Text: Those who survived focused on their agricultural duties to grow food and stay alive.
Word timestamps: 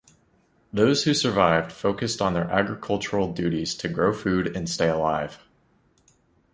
Those 0.73 1.03
who 1.03 1.13
survived 1.13 1.71
focused 1.71 2.23
on 2.23 2.33
their 2.33 2.45
agricultural 2.49 3.31
duties 3.33 3.75
to 3.75 3.87
grow 3.87 4.11
food 4.13 4.57
and 4.57 4.67
stay 4.67 4.89
alive. 4.89 5.39